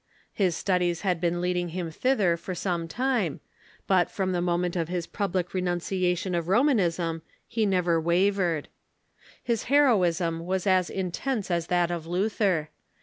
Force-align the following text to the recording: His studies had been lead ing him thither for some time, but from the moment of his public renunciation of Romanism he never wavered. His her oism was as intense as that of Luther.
His 0.33 0.55
studies 0.57 1.01
had 1.01 1.21
been 1.21 1.41
lead 1.41 1.57
ing 1.57 1.69
him 1.77 1.91
thither 1.91 2.35
for 2.35 2.55
some 2.55 2.87
time, 2.87 3.39
but 3.85 4.09
from 4.09 4.31
the 4.31 4.41
moment 4.41 4.75
of 4.75 4.87
his 4.87 5.05
public 5.05 5.53
renunciation 5.53 6.33
of 6.33 6.47
Romanism 6.47 7.21
he 7.47 7.67
never 7.67 8.01
wavered. 8.01 8.67
His 9.43 9.65
her 9.65 9.87
oism 9.89 10.43
was 10.43 10.65
as 10.65 10.89
intense 10.89 11.51
as 11.51 11.67
that 11.67 11.91
of 11.91 12.07
Luther. 12.07 12.71